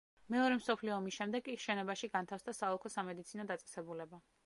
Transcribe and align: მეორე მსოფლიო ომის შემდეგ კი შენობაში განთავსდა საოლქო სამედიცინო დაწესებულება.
მეორე 0.35 0.55
მსოფლიო 0.59 0.95
ომის 0.95 1.19
შემდეგ 1.19 1.45
კი 1.49 1.55
შენობაში 1.67 2.11
განთავსდა 2.17 2.59
საოლქო 2.63 2.93
სამედიცინო 2.97 3.51
დაწესებულება. 3.55 4.27